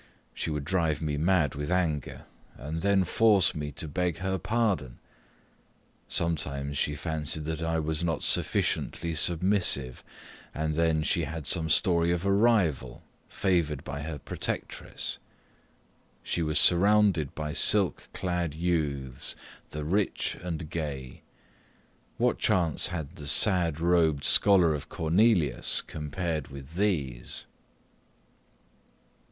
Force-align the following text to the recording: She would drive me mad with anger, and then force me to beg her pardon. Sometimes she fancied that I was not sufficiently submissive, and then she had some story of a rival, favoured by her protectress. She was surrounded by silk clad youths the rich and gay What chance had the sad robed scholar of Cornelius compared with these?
She 0.33 0.49
would 0.49 0.65
drive 0.65 0.99
me 0.99 1.15
mad 1.17 1.53
with 1.53 1.69
anger, 1.71 2.23
and 2.57 2.81
then 2.81 3.03
force 3.03 3.53
me 3.53 3.71
to 3.73 3.87
beg 3.87 4.17
her 4.17 4.39
pardon. 4.39 4.97
Sometimes 6.07 6.75
she 6.75 6.95
fancied 6.95 7.43
that 7.45 7.61
I 7.61 7.77
was 7.77 8.03
not 8.03 8.23
sufficiently 8.23 9.13
submissive, 9.13 10.03
and 10.55 10.73
then 10.73 11.03
she 11.03 11.25
had 11.25 11.45
some 11.45 11.69
story 11.69 12.11
of 12.11 12.25
a 12.25 12.33
rival, 12.33 13.03
favoured 13.29 13.83
by 13.83 14.01
her 14.01 14.17
protectress. 14.17 15.19
She 16.23 16.41
was 16.41 16.57
surrounded 16.57 17.35
by 17.35 17.53
silk 17.53 18.09
clad 18.11 18.55
youths 18.55 19.35
the 19.69 19.85
rich 19.85 20.35
and 20.41 20.67
gay 20.71 21.21
What 22.17 22.39
chance 22.39 22.87
had 22.87 23.17
the 23.17 23.27
sad 23.27 23.79
robed 23.79 24.23
scholar 24.23 24.73
of 24.73 24.89
Cornelius 24.89 25.79
compared 25.79 26.47
with 26.47 26.73
these? 26.73 27.45